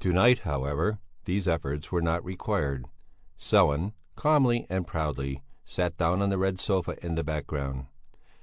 To 0.00 0.12
night, 0.12 0.40
however, 0.40 0.98
these 1.24 1.48
efforts 1.48 1.90
were 1.90 2.02
not 2.02 2.22
required; 2.22 2.84
Sellén, 3.38 3.94
calmly 4.16 4.66
and 4.68 4.86
proudly, 4.86 5.42
sat 5.64 5.96
down 5.96 6.20
on 6.20 6.28
the 6.28 6.36
red 6.36 6.60
sofa 6.60 7.02
in 7.02 7.14
the 7.14 7.24
background. 7.24 7.86